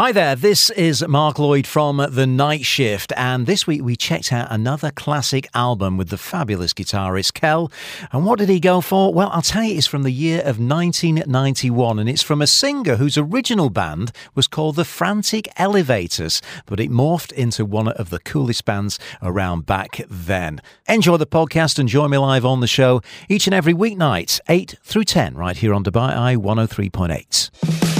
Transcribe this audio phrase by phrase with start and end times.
[0.00, 4.32] Hi there, this is Mark Lloyd from The Night Shift, and this week we checked
[4.32, 7.70] out another classic album with the fabulous guitarist Kel.
[8.10, 9.12] And what did he go for?
[9.12, 12.96] Well, I'll tell you, it's from the year of 1991, and it's from a singer
[12.96, 18.20] whose original band was called the Frantic Elevators, but it morphed into one of the
[18.20, 20.62] coolest bands around back then.
[20.88, 24.76] Enjoy the podcast and join me live on the show each and every weeknight, 8
[24.82, 27.99] through 10, right here on Dubai Eye 103.8.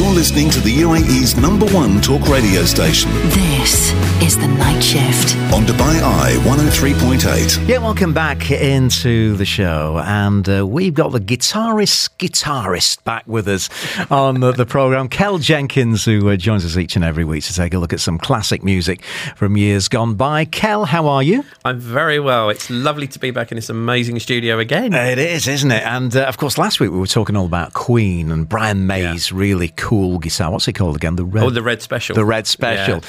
[0.00, 3.92] You're listening to the UAE's number one talk radio station This
[4.22, 5.36] is The Night Shift.
[5.52, 7.68] on Dubai Eye 103.8.
[7.68, 13.46] Yeah, welcome back into the show, and uh, we've got the guitarist guitarist back with
[13.46, 13.68] us
[14.10, 17.54] on the, the program, Kel Jenkins, who uh, joins us each and every week to
[17.54, 19.02] take a look at some classic music
[19.36, 20.46] from years gone by.
[20.46, 21.44] Kel, how are you?
[21.62, 22.48] I'm very well.
[22.48, 24.94] It's lovely to be back in this amazing studio again.
[24.94, 25.82] It is, isn't it?
[25.84, 29.30] And uh, of course, last week we were talking all about Queen and Brian May's
[29.30, 30.50] really cool guitar.
[30.50, 31.16] What's it called again?
[31.16, 31.44] The red.
[31.44, 32.14] oh, the Red Special.
[32.14, 33.02] The Red Special.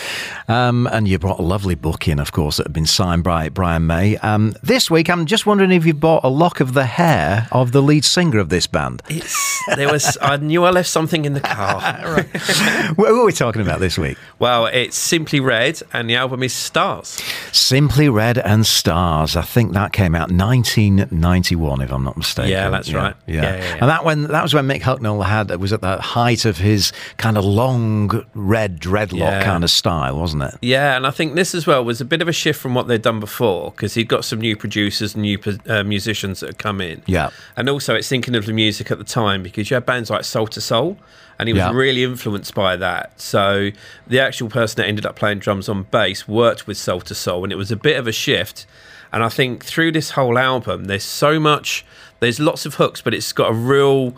[0.48, 3.50] Um, and you brought a lovely book in, of course, that had been signed by
[3.50, 4.18] Brian May.
[4.18, 7.72] Um, this week, I'm just wondering if you bought a lock of the hair of
[7.72, 9.02] the lead singer of this band.
[9.10, 10.18] It's, there was.
[10.22, 11.82] I knew I left something in the car.
[12.96, 14.18] what are we talking about this week?
[14.40, 17.22] Well, it's simply red, and the album is Stars.
[17.52, 19.36] Simply Red and Stars.
[19.36, 22.52] I think that came out 1991, if I'm not mistaken.
[22.52, 23.16] Yeah, that's right.
[23.28, 23.42] Yeah.
[23.42, 23.78] Yeah, yeah, yeah.
[23.82, 26.71] and that when that was when Mick Hucknall had was at the height of his
[27.18, 29.44] kind of long red dreadlock Yeah.
[29.44, 30.56] kind of style, wasn't it?
[30.62, 32.88] Yeah, and I think this as well was a bit of a shift from what
[32.88, 36.58] they'd done before because he'd got some new producers and new uh, musicians that had
[36.58, 37.02] come in.
[37.06, 37.30] Yeah.
[37.56, 40.24] And also, it's thinking of the music at the time because you had bands like
[40.24, 40.98] Soul II Soul,
[41.40, 41.72] and he was Yeah.
[41.74, 43.20] really influenced by that.
[43.20, 43.72] So
[44.08, 47.44] the actual person that ended up playing drums on bass worked with Soul II Soul,
[47.44, 48.66] and it was a bit of a shift.
[49.14, 51.84] And I think through this whole album, there's so much,
[52.22, 54.14] there's lots of hooks, but it's got a real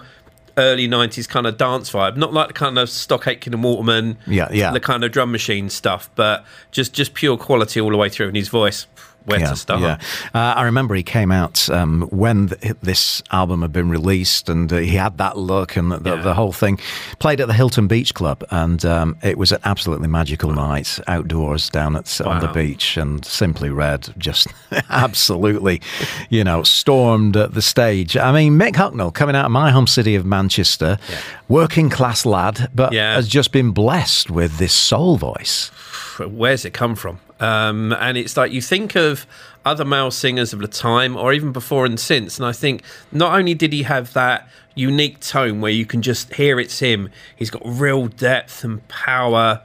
[0.57, 4.17] early 90s kind of dance vibe not like the kind of stock aitken and waterman
[4.27, 4.71] Yeah, yeah.
[4.71, 8.27] the kind of drum machine stuff but just just pure quality all the way through
[8.27, 8.85] and his voice
[9.25, 9.97] where to start Yeah.
[10.33, 14.71] Uh, I remember he came out um, when th- this album had been released and
[14.71, 16.21] uh, he had that look and the, the, Yeah.
[16.21, 16.79] the whole thing.
[17.19, 21.69] Played at the Hilton Beach Club and um, it was an absolutely magical night outdoors
[21.69, 24.47] down at on the beach and Simply Red just
[24.89, 25.81] absolutely,
[26.29, 28.15] you know, stormed at the stage.
[28.17, 30.97] I mean, Mick Hucknall coming out of my home city of Manchester,
[31.47, 33.15] working class lad, but Yeah.
[33.15, 35.71] has just been blessed with this soul voice.
[36.19, 37.19] where's it come from?
[37.39, 39.25] Um, and it's like you think of
[39.65, 42.37] other male singers of the time, or even before and since.
[42.37, 46.33] And I think not only did he have that unique tone where you can just
[46.33, 49.61] hear it's him, he's got real depth and power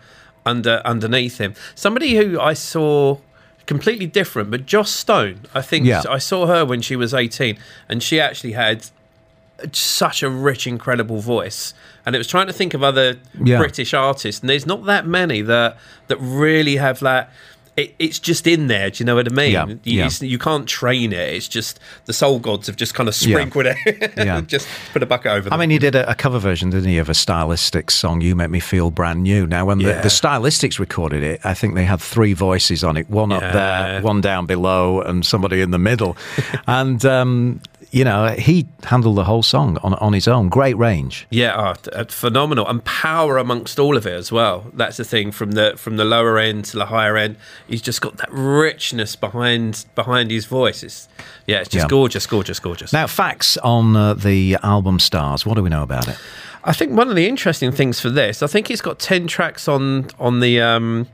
[0.46, 1.54] under underneath him.
[1.74, 3.18] Somebody who I saw
[3.66, 5.40] completely different, but Joss Stone.
[5.54, 6.02] I think Yeah.
[6.08, 7.58] I saw her when she was eighteen,
[7.88, 8.86] and she actually had
[9.72, 11.74] such a rich, incredible voice.
[12.06, 13.58] And it was trying to think of other Yeah.
[13.58, 15.76] British artists, and there's not that many that
[16.06, 17.30] that really have that.
[17.78, 18.90] It, it's just in there.
[18.90, 19.52] Do you know what I mean?
[19.52, 20.10] Yeah, You, yeah.
[20.20, 21.34] you can't train it.
[21.34, 23.76] It's just the soul gods have just kind of sprinkled it.
[24.18, 24.40] Yeah.
[24.40, 25.52] just put a bucket over.
[25.52, 28.34] I mean, he did a, a cover version, didn't he, of a Stylistics song, You
[28.34, 29.46] Make Me Feel Brand New.
[29.46, 30.00] Now, when the, Yeah.
[30.00, 34.02] the Stylistics recorded it, I think they had three voices on it one up there,
[34.02, 36.16] one down below, and somebody in the middle.
[36.66, 37.60] and, um,
[37.90, 40.48] you know, he handled the whole song on, on his own.
[40.48, 41.26] Great range.
[41.30, 44.66] Yeah, oh, uh, phenomenal, and power amongst all of it as well.
[44.74, 47.36] That's the thing from the from the lower end to the higher end.
[47.66, 50.82] He's just got that richness behind behind his voice.
[50.82, 51.08] It's
[51.46, 51.88] yeah, it's just Yeah.
[51.88, 52.92] gorgeous, gorgeous, gorgeous.
[52.92, 55.46] Now, facts on uh, the album Stars.
[55.46, 56.18] What do we know about it?
[56.64, 59.66] I think one of the interesting things for this, I think it's got ten tracks
[59.68, 61.06] on on the um,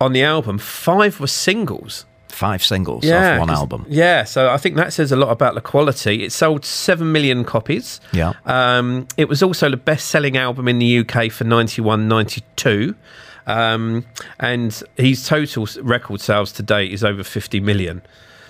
[0.00, 0.58] on the album.
[0.58, 2.04] Five were singles.
[2.36, 3.86] Five singles off one album.
[3.88, 6.22] Yeah, so I think that says a lot about the quality.
[6.22, 7.98] It sold seven million copies.
[8.12, 8.34] Yeah.
[8.44, 12.94] Um, it was also the best-selling album in the UK for 91, 92.
[13.46, 14.04] Um,
[14.38, 18.02] and his total record sales to date is over 50 million.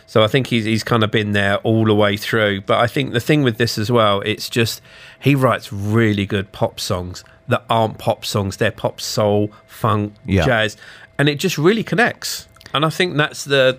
[0.08, 2.62] So I think he's, he's kind of been there all the way through.
[2.62, 4.82] But I think the thing with this as well, it's just
[5.20, 8.56] he writes really good pop songs that aren't pop songs.
[8.56, 10.44] They're pop soul, funk, Yeah.
[10.44, 10.76] jazz,
[11.18, 12.48] and it just really connects.
[12.76, 13.78] And I think that's the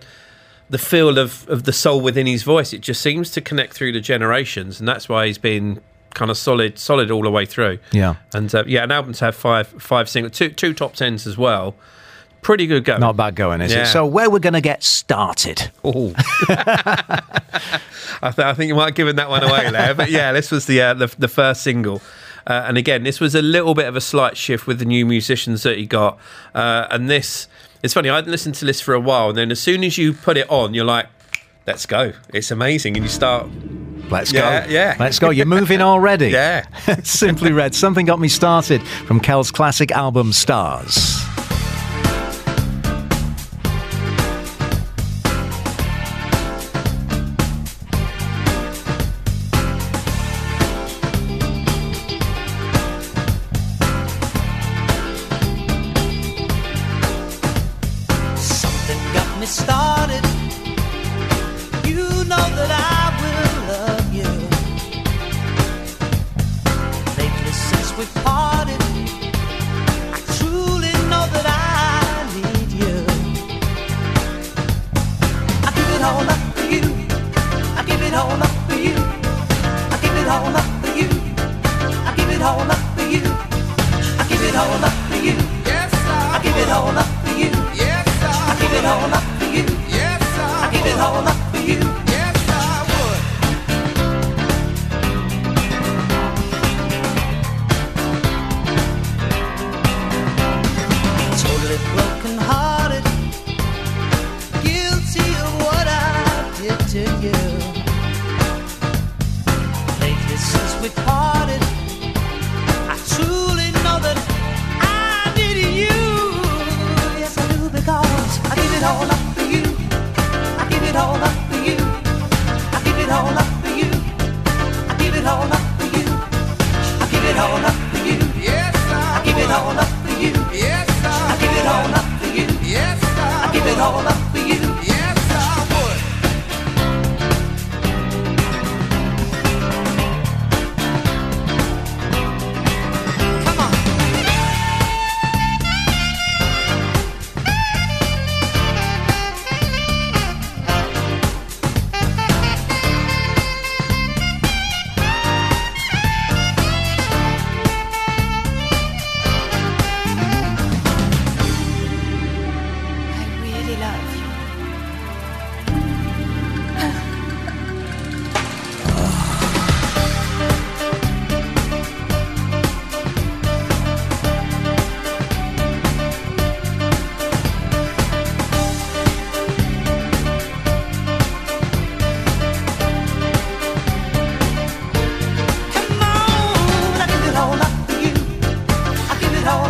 [0.70, 2.74] the feel of, of the soul within his voice.
[2.74, 5.80] It just seems to connect through the generations, and that's why he's been
[6.14, 7.80] kind of solid, solid all the way through.
[7.92, 8.16] Yeah.
[8.34, 11.38] and uh, yeah, an album to have five five singles, two two top tens as
[11.38, 11.76] well.
[12.42, 13.00] Pretty good going.
[13.02, 13.84] Not bad going, is Yeah.
[13.84, 13.86] it?
[13.88, 15.70] So, where we're going to get started?
[15.84, 16.14] Oh.
[18.22, 20.52] I, th- I think you might have given that one away there, but yeah, this
[20.52, 22.02] was the uh, the, the first single.
[22.46, 25.06] Uh, and again, this was a little bit of a slight shift with the new
[25.06, 26.18] musicians that he got.
[26.56, 27.48] Uh, and this,
[27.84, 29.30] it's funny, I hadn't listened to this for a while.
[29.30, 31.08] And then as soon as you put it on, you're like,
[31.66, 32.14] let's go.
[32.34, 32.96] It's amazing.
[32.98, 33.48] And you start,
[34.10, 34.72] Let's Yeah, go.
[34.72, 34.96] yeah.
[34.98, 35.32] Let's go.
[35.32, 36.30] You're moving already.
[36.32, 36.66] yeah.
[37.04, 37.76] Simply Red.
[37.76, 41.20] Something got me started from Kel's classic album Stars.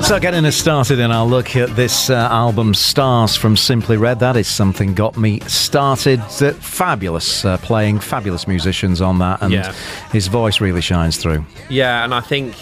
[0.07, 4.21] So, getting us started in our look at this uh, album, Stars from Simply Red,
[4.21, 6.21] that is something got me started.
[6.21, 9.73] Uh, fabulous uh, playing, fabulous musicians on that, and Yeah.
[10.13, 11.45] his voice really shines through.
[11.69, 12.55] Yeah, and I think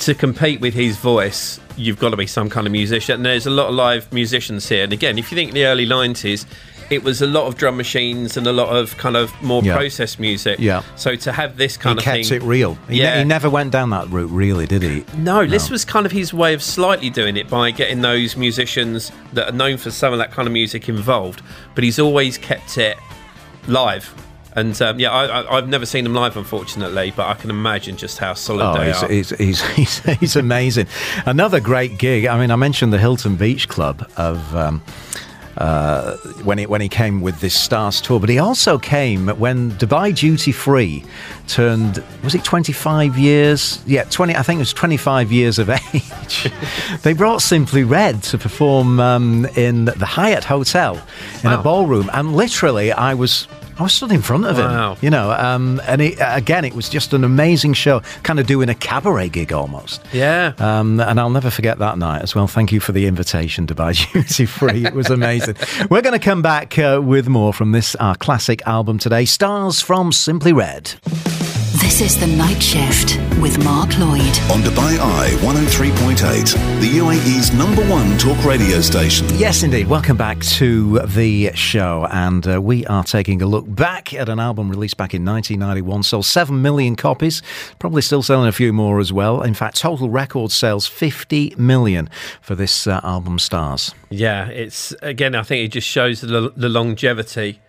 [0.00, 3.16] to compete with his voice, you've got to be some kind of musician.
[3.16, 4.84] And there's a lot of live musicians here.
[4.84, 6.46] And again, if you think in the early 90s,
[6.92, 9.76] it was a lot of drum machines and a lot of kind of more Yeah.
[9.76, 10.58] processed music.
[10.60, 10.82] Yeah.
[10.96, 12.36] So to have this He kind of kept thing.
[12.42, 12.74] it real.
[12.88, 13.18] He, ne- Yeah.
[13.18, 15.04] he never went down that route, really, did he?
[15.16, 19.10] No, this was kind of his way of slightly doing it by getting those musicians
[19.32, 21.42] that are known for some of that kind of music involved.
[21.74, 22.96] But he's always kept it
[23.66, 24.14] live.
[24.54, 28.18] And um, yeah, I, I've never seen them live, unfortunately, but I can imagine just
[28.18, 29.08] how solid Oh, they he's, are.
[29.08, 30.88] he's, he's, he's, he's amazing.
[31.24, 32.26] Another great gig.
[32.26, 34.54] I mean, I mentioned the Hilton Beach Club of.
[34.54, 34.82] Um,
[35.56, 39.72] uh, when he when he came with this Stars tour, but he also came when
[39.72, 41.04] Dubai Duty Free
[41.48, 43.82] turned was it 25 years?
[43.86, 44.34] Yeah, 20.
[44.36, 46.50] I think it was 25 years of age.
[47.02, 51.00] they brought Simply Red to perform um, in the Hyatt Hotel
[51.44, 53.46] in a ballroom, and literally I was.
[53.78, 54.94] I was stood in front of Wow.
[54.94, 58.46] him, you know, um, and it, again, it was just an amazing show, kind of
[58.46, 60.02] doing a cabaret gig almost.
[60.12, 60.52] yeah.
[60.58, 62.46] Um, and I'll never forget that night as well.
[62.46, 64.84] Thank you for the invitation to buy duty free.
[64.86, 65.56] It was amazing.
[65.90, 69.80] We're going to come back uh, with more from this our classic album today, Stars
[69.80, 70.94] from Simply Red.
[71.82, 74.20] This is The Night Shift with Mark Lloyd.
[74.52, 79.26] On Dubai Eye 103.8, the UAE's number one talk radio station.
[79.36, 79.88] Yes, indeed.
[79.88, 82.06] Welcome back to the show.
[82.12, 86.04] And uh, we are taking a look back at an album released back in 1991.
[86.04, 87.42] Sold 7 million copies.
[87.80, 89.42] Probably still selling a few more as well.
[89.42, 92.08] In fact, total record sales 50 million
[92.40, 93.92] for this uh, album, Stars.
[94.08, 95.34] Yeah, it's again.
[95.34, 97.60] I think it just shows the, the longevity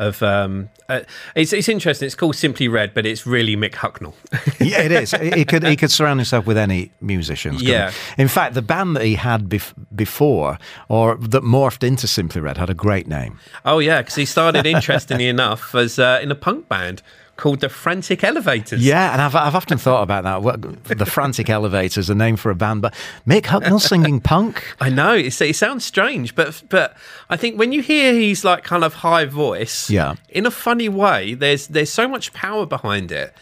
[0.00, 0.22] of.
[0.22, 1.02] Um, uh,
[1.36, 2.06] it's it's interesting.
[2.06, 4.14] It's called Simply Red, but it's really Mick Hucknall.
[4.60, 5.12] yeah, it is.
[5.12, 7.62] He could he could surround himself with any musicians.
[7.62, 7.90] Yeah.
[8.16, 8.22] he?
[8.22, 12.56] In fact, the band that he had bef- before, or that morphed into Simply Red,
[12.56, 13.38] had a great name.
[13.64, 17.02] oh yeah, because he started interestingly enough as uh, in a punk band
[17.40, 18.84] called the Frantic Elevators.
[18.84, 20.42] Yeah, and I've, I've often thought about that.
[20.42, 22.94] What, the Frantic Elevators, a name for a band, but
[23.26, 24.62] Mick Hucknall singing punk.
[24.80, 26.96] I know it's, it sounds strange, but but
[27.28, 30.14] I think when you hear he's like kind of high voice, Yeah.
[30.28, 33.34] in a funny way, there's there's so much power behind it,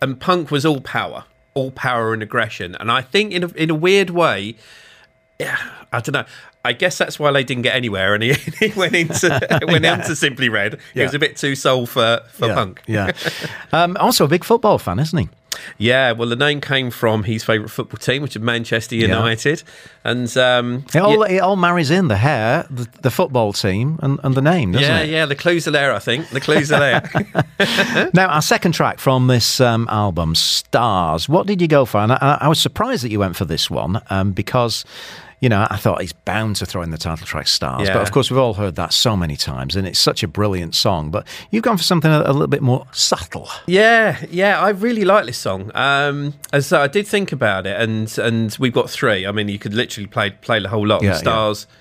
[0.00, 3.70] and punk was all power, all power and aggression, and I think in a, in
[3.70, 4.56] a weird way,
[5.42, 5.58] yeah,
[5.92, 6.24] I don't know.
[6.64, 10.14] I guess that's why they didn't get anywhere, and he, he went into went into
[10.14, 10.78] Simply Red.
[10.94, 11.06] He Yeah.
[11.06, 12.82] was a bit too soul for for yeah, punk.
[12.86, 13.10] Yeah.
[13.72, 15.28] Um, also a big football fan, isn't he?
[15.78, 19.62] Yeah, well, the name came from his favourite football team, which is Manchester United,
[20.04, 23.98] and um, It all, yeah, it all marries in the hair, the, the football team,
[24.02, 25.10] and, and the name, doesn't yeah, it?
[25.10, 25.94] yeah, the clues are there.
[25.94, 28.10] I think the clues are there.
[28.14, 31.28] Now, our second track from this um, album, Stars.
[31.28, 31.98] What did you go for?
[31.98, 34.84] And I, I was surprised that you went for this one um, because,
[35.42, 37.88] you know, I thought he's bound to throw in the title track Stars.
[37.88, 37.94] Yeah.
[37.94, 40.76] But of course, we've all heard that so many times, and it's such a brilliant
[40.76, 41.10] song.
[41.10, 43.48] But you've gone for something a, a little bit more subtle.
[43.66, 45.72] yeah, yeah, I really like this song.
[45.74, 49.26] Um, and so I did think about it, and and we've got three.
[49.26, 51.02] I mean, you could literally play play the whole lot.
[51.02, 51.74] Yeah, of yeah.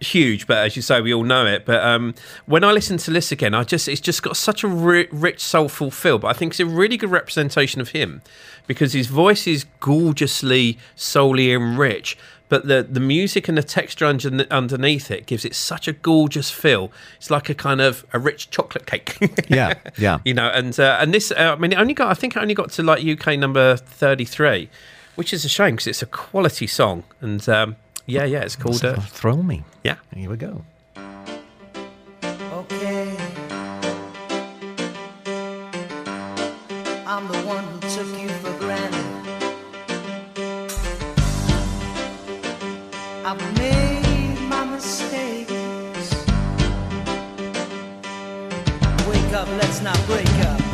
[0.00, 1.64] Huge, but as you say, we all know it.
[1.64, 4.68] But um, when I listen to this again, I just it's just got such a
[4.68, 6.18] ri- rich, soulful feel.
[6.18, 8.20] But I think it's a really good representation of him
[8.66, 12.18] because his voice is gorgeously soully and rich.
[12.48, 16.50] But the the music and the texture under, underneath it gives it such a gorgeous
[16.50, 16.92] feel.
[17.16, 19.16] It's like a kind of a rich chocolate cake.
[19.48, 20.18] Yeah, yeah.
[20.24, 22.40] you know, and uh, and this, uh, I mean, it only got, I think, it
[22.40, 24.68] only got to like UK number thirty three,
[25.14, 27.04] which is a shame because it's a quality song.
[27.20, 27.76] And um,
[28.06, 29.64] yeah, yeah, it's called uh, Thrill me.
[29.84, 29.96] yeah.
[30.14, 30.64] Here we go.
[32.52, 33.16] Okay.
[37.06, 39.04] I'm the one who took you for granted.
[43.24, 46.14] I've made my mistakes.
[49.08, 50.65] Wake up, let's not break up.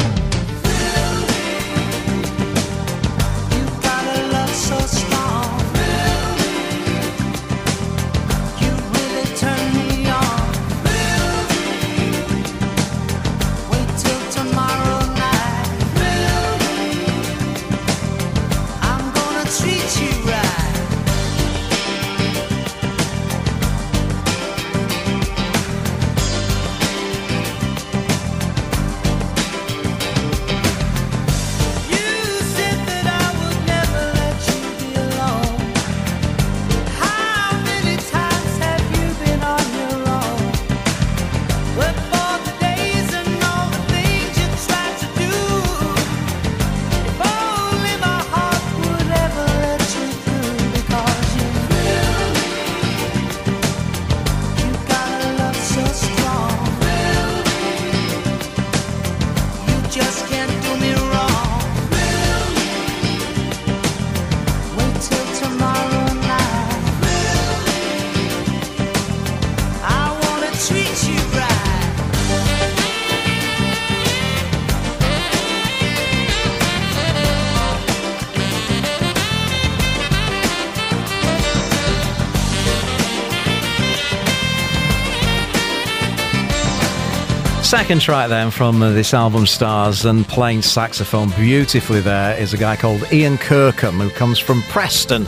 [87.72, 92.58] Second track then from uh, this album Stars and playing saxophone beautifully there is a
[92.58, 95.26] guy called Ian Kirkham who comes from Preston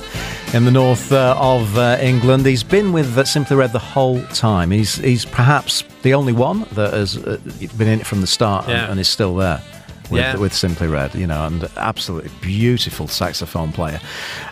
[0.53, 2.45] in the north uh, of uh, England.
[2.45, 4.71] He's been with uh, Simply Red the whole time.
[4.71, 7.39] He's he's perhaps the only one that has uh,
[7.79, 8.91] been in it from the start and- Yeah.
[8.91, 9.63] and, is still there.
[10.11, 10.37] With, Yeah.
[10.37, 14.01] with Simply Red, you know, and absolutely beautiful saxophone player.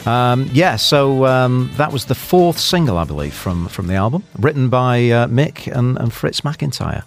[0.06, 4.22] Um, yeah, so um, that was the fourth single, I believe, from from the album,
[4.38, 7.02] written by uh, Mick and, and Fritz McIntyre.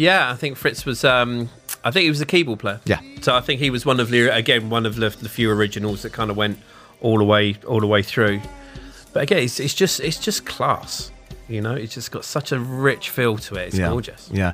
[0.00, 1.04] Yeah, I think Fritz was.
[1.04, 1.50] Um,
[1.84, 2.80] I think he was a keyboard player.
[2.86, 3.00] Yeah.
[3.20, 6.02] So I think he was one of the again one of the, the few originals
[6.02, 6.58] that kind of went
[7.02, 8.40] all the way all the way through.
[9.12, 11.10] But again, it's, it's just it's just class.
[11.50, 13.68] You know, it's just got such a rich feel to it.
[13.68, 13.88] It's yeah.
[13.88, 14.30] gorgeous.
[14.32, 14.52] Yeah.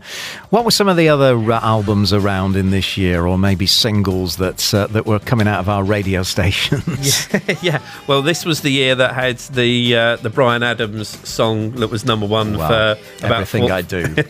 [0.49, 4.37] What were some of the other uh, albums around in this year, or maybe singles
[4.39, 7.29] that uh, that were coming out of our radio stations?
[7.63, 7.83] yeah.
[8.07, 12.07] Well, this was the year that had the uh, the Bryan Adams song that was
[12.07, 12.69] number one Wow.
[12.69, 14.15] for about Everything four- I do.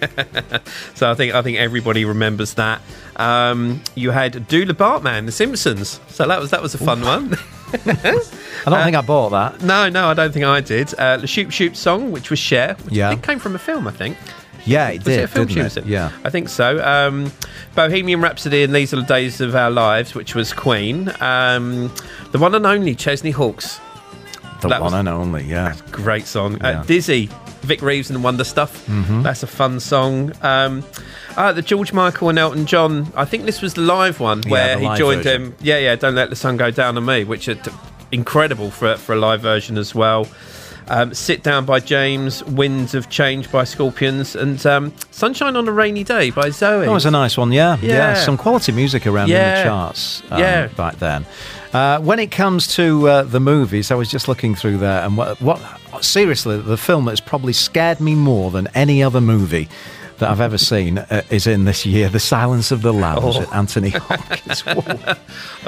[0.95, 2.81] So I think I think everybody remembers that.
[3.17, 6.01] Um, you had Do the Bartman, The Simpsons.
[6.09, 7.37] So that was that was a fun one.
[7.73, 9.63] I don't think I bought that.
[9.63, 10.95] no, no, I don't think I did.
[10.95, 13.09] Uh, the Shoop Shoop song, which was Cher, which Yeah.
[13.09, 13.87] I think came from a film.
[13.87, 14.17] I think
[14.65, 15.21] Yeah, it was did.
[15.21, 15.87] it a film didn't it?
[15.87, 16.11] Yeah.
[16.25, 16.83] I think so.
[16.85, 17.33] Um,
[17.75, 21.13] Bohemian Rhapsody and These Are the Days of Our Lives, which was Queen.
[21.21, 21.93] Um,
[22.33, 23.81] the one and only Chesney Hawks,
[24.63, 25.45] The That one was- and only.
[25.45, 25.75] Yeah.
[25.91, 26.59] great song.
[26.61, 26.81] Yeah.
[26.81, 27.29] Uh, Dizzy,
[27.67, 28.87] Vic Reeves and Wonder Stuff.
[28.87, 29.23] Mm-hmm.
[29.23, 30.33] That's a fun song.
[30.43, 30.85] Um,
[31.37, 33.13] uh, the George Michael and Elton John.
[33.15, 35.43] I think this was the live one Yeah, where the he joined version.
[35.45, 35.57] them.
[35.61, 35.97] Yeah, yeah.
[35.97, 37.71] Don't let the sun go down on me, which are t-
[38.13, 40.27] incredible for for a live version as well.
[40.89, 45.73] Um, Sit Down by James, Winds of Change by Scorpions, and um, Sunshine on a
[45.73, 46.87] Rainy Day by Zoe.
[46.87, 47.77] That was a nice one, yeah.
[47.83, 48.15] Yeah, Yeah.
[48.15, 50.69] some quality music around in the charts um, Yeah.
[50.69, 51.27] back then.
[51.73, 55.17] Uh, when it comes to uh, the movies, I was just looking through there, and
[55.17, 55.61] what, what
[56.05, 59.69] seriously, the film that's probably scared me more than any other movie
[60.19, 63.51] that I've ever seen uh, is in this year, The Silence of the Lambs Oh.
[63.53, 64.65] Anthony Hopkins.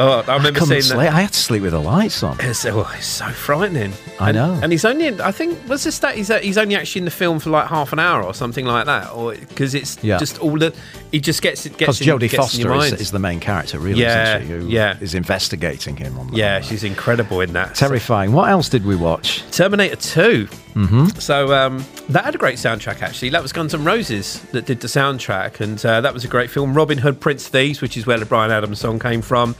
[0.00, 0.98] Oh, I remember couldn't seeing sleep.
[1.00, 1.12] that.
[1.12, 2.36] I had to sleep with the lights on.
[2.40, 3.92] It's, oh, it's so frightening.
[4.20, 4.60] I And- know.
[4.62, 6.14] And he's only, in, I think, what's the stat?
[6.14, 8.64] He's, uh, he's only actually in the film for like half an hour or something
[8.64, 10.18] like that, or because it's Yeah.
[10.18, 10.72] just all the.
[11.10, 11.76] He just gets it.
[11.76, 14.48] Because Gets Jodie gets in your Foster is, is the main character, really, Yeah, isn't
[14.48, 14.54] she?
[14.54, 14.96] Who yeah.
[15.00, 17.74] is investigating him on the Yeah, she's incredible in that.
[17.74, 18.30] terrifying.
[18.32, 19.42] What else did we watch?
[19.50, 20.48] Terminator 2.
[20.78, 21.18] Mm-hmm.
[21.18, 23.30] So um, that had a great soundtrack, actually.
[23.30, 26.50] That was Guns N' Roses that did the soundtrack, and uh, that was a great
[26.50, 26.72] film.
[26.72, 29.56] Robin Hood, Prince Thieves, which is where the Bryan Adams song came from.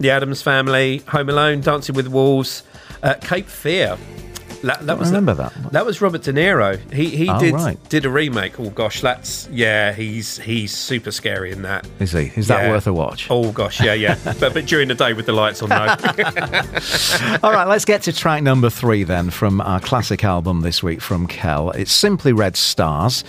[0.00, 2.62] The Addams Family, Home Alone, Dancing with Wolves,
[3.02, 3.98] uh, Cape Fear.
[4.62, 5.52] That, that was remember that.
[5.72, 6.78] That was Robert De Niro.
[6.92, 7.88] He he Oh, did right.
[7.88, 8.58] did a remake.
[8.60, 9.92] Oh gosh, that's yeah.
[9.92, 11.86] He's he's super scary in that.
[11.98, 12.32] Is he?
[12.36, 13.26] Is that worth a watch?
[13.30, 14.16] Oh gosh, yeah, yeah.
[14.40, 15.76] but but during the day with the lights on, no.
[17.42, 21.00] All right, let's get to track number three then from our classic album this week
[21.00, 21.70] from Kel.
[21.70, 23.24] It's Simply Red Stars.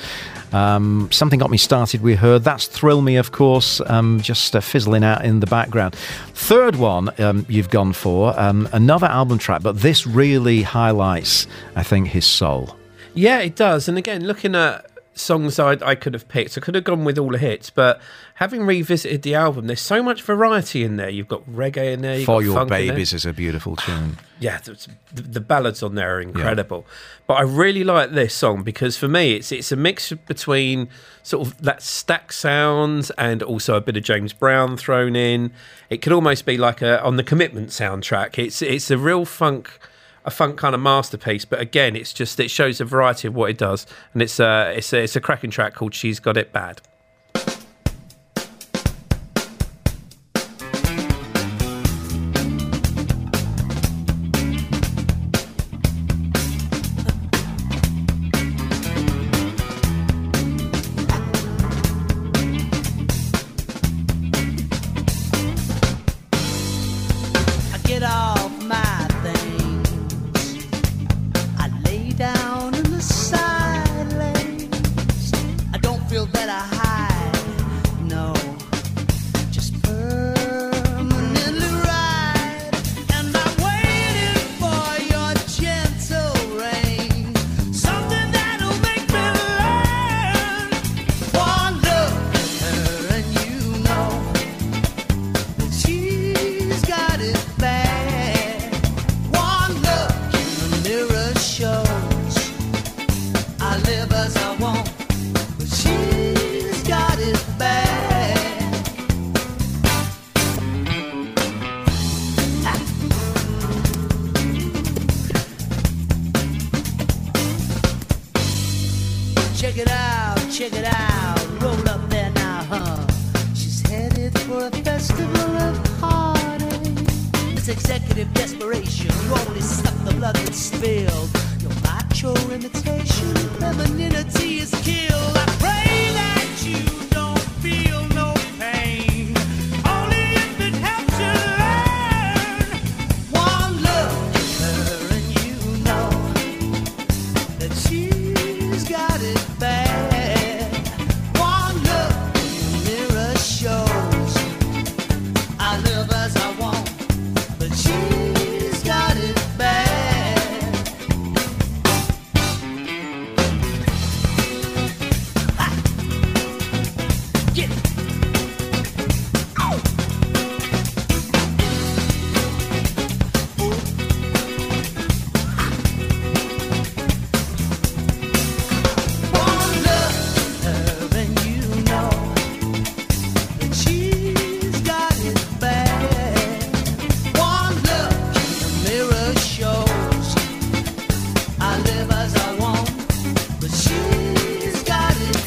[0.54, 2.02] Um, something got me started.
[2.02, 5.96] We heard that's Thrill Me, of course, um, just uh, fizzling out in the background.
[6.34, 11.84] Third one um, you've gone for um, another album track, but this really highlights, I
[11.84, 12.78] think, his soul.
[13.16, 13.88] Yeah, it does.
[13.88, 17.18] And again, looking at songs I, I could have picked, I could have gone with
[17.18, 18.02] all the hits, but
[18.36, 21.10] having revisited the album, there's so much variety in there.
[21.10, 22.18] You've got reggae in there.
[22.18, 22.94] You've For got Your funk in there.
[22.94, 24.18] Babies is a beautiful tune.
[24.40, 26.86] Yeah, the, the, the ballads on there are incredible.
[27.28, 30.90] But I really like this song because for me, it's it's a mix between
[31.22, 35.54] sort of that Stax sounds and also a bit of James Brown thrown in.
[35.90, 38.38] It could almost be like a on the Commitment soundtrack.
[38.38, 39.80] It's it's a real funk.
[40.26, 43.50] A funk kind of masterpiece, but again, it's just it shows a variety of what
[43.50, 46.54] it does, and it's a it's a, it's a cracking track called "She's Got It
[46.54, 46.82] Bad."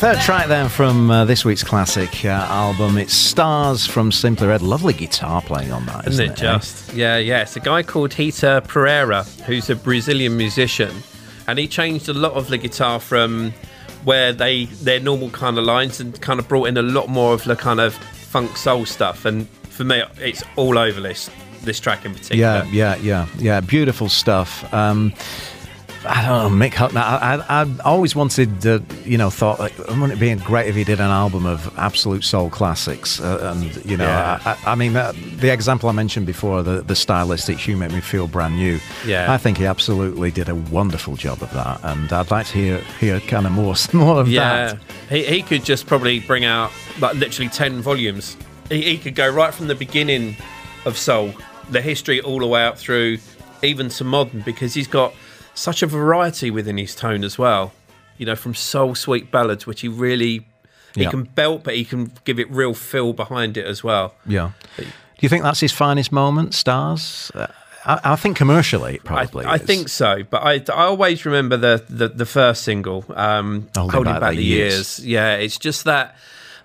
[0.06, 2.96] Third track then from uh, this week's classic uh, album.
[2.96, 4.62] It's Stars from Simply Red.
[4.62, 6.34] Lovely guitar playing on that, Isn't it eh?
[6.34, 6.94] just?
[6.94, 7.42] Yeah, yeah.
[7.42, 10.94] It's a guy called Heitor Pereira, who's a Brazilian musician
[11.48, 13.52] and he changed a lot of the guitar from
[14.04, 17.34] where they their normal kind of lines and kind of brought in a lot more
[17.34, 19.24] of the kind of funk soul stuff.
[19.24, 21.28] And for me, it's all over this
[21.62, 22.64] this track in particular.
[22.70, 23.60] Yeah, yeah, yeah, yeah.
[23.60, 24.72] Beautiful stuff.
[24.72, 25.14] Um,
[26.08, 26.96] I don't know, Mick Hucknall.
[26.96, 30.74] I, I, I always wanted, uh, you know, thought, like, wouldn't it be great if
[30.76, 33.20] he did an album of absolute soul classics?
[33.20, 34.40] Uh, and you know, Yeah.
[34.64, 38.00] I, I mean, uh, the example I mentioned before, the the stylistics, you make me
[38.00, 38.78] feel brand new.
[39.04, 39.32] Yeah.
[39.32, 42.78] I think he absolutely did a wonderful job of that, and I'd like to hear
[43.00, 44.78] hear kind of more more of Yeah, that.
[45.08, 48.36] he, he could just probably bring out like literally 10 volumes.
[48.68, 50.36] He, he could go right from the beginning
[50.84, 51.32] of Soul,
[51.70, 53.18] the history all the way up through
[53.62, 55.14] even to modern because he's got
[55.56, 57.72] such a variety within his tone as well.
[58.18, 60.46] You know, from soul sweet ballads, which he really
[60.94, 61.10] he Yeah.
[61.10, 64.14] can belt, but he can give it real feel behind it as well.
[64.26, 64.52] Yeah.
[64.78, 64.84] Do
[65.20, 67.30] you think that's his finest moment, Stars?
[67.34, 67.46] Uh,
[67.84, 69.44] I, I think commercially, I, probably.
[69.44, 69.62] I is.
[69.62, 74.12] think so, but I, I always remember the, the, the first single, um, Holding "Holding,
[74.14, 74.98] Back Back, the Years.
[74.98, 75.06] years.
[75.06, 76.16] Yeah, it's just that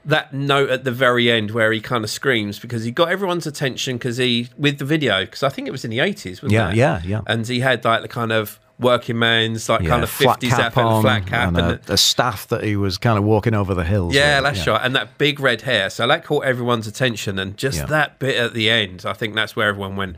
[0.03, 3.45] that note at the very end where he kind of screams because he got everyone's
[3.45, 6.53] attention because he with the video because I think it was in the eighties, wasn't
[6.53, 6.75] Yeah, it?
[6.75, 7.21] yeah, yeah.
[7.27, 10.75] And he had like the kind of working man's like Yeah, kind of fifties cap
[10.75, 13.73] and flat cap and and, a, a staff that he was kind of walking over
[13.73, 14.13] the hills.
[14.13, 14.81] yeah, with, that's right.
[14.83, 15.89] And that big red hair.
[15.89, 17.39] So that caught everyone's attention.
[17.39, 17.85] And just Yeah.
[17.85, 20.15] that bit at the end, I think that's where everyone went,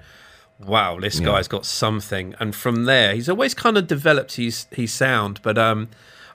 [0.59, 1.25] wow, this Yeah.
[1.27, 2.35] guy's got something.
[2.39, 5.39] And from there, he's always kind of developed his, his sound.
[5.43, 5.89] But um,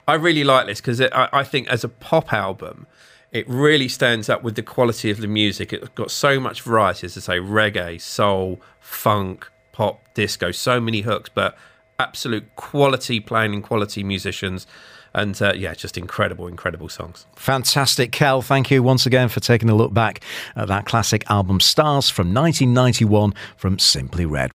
[0.07, 2.87] I really like this because I, I think as a pop album,
[3.33, 5.73] it really stands up with the quality of the music.
[5.73, 11.03] It's got so much variety, as I say, reggae, soul, funk, pop, disco, so many
[11.03, 11.57] hooks, but
[11.99, 14.67] absolute quality playing and quality musicians.
[15.15, 17.27] And uh, yeah, just incredible, incredible songs.
[17.35, 18.43] Fantastic, Kel.
[18.43, 20.23] Thank you once again for taking a look back
[20.55, 24.51] at that classic album Stars from 1991 from Simply Red.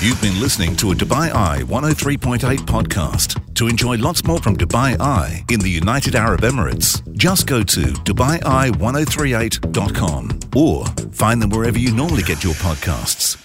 [0.00, 3.36] You've been listening to a Dubai Eye 103.8 podcast.
[3.54, 7.82] To enjoy lots more from Dubai Eye in the United Arab Emirates, just go to
[7.82, 13.36] DubaiEye1038.com or find them wherever you normally get your podcasts.